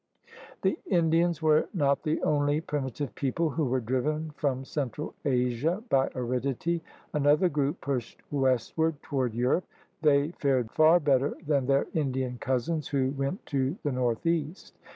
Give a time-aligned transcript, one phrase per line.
[0.63, 6.09] The Indians were not the only primitive people who were driven from central Asia by
[6.15, 6.81] aridity.
[7.13, 9.67] Another group pushed westward toward Europe.
[10.01, 14.75] They fared far better than their Indian cousins who went to the northeast.